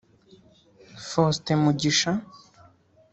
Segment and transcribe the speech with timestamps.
[1.07, 2.11] Faustin Mugisha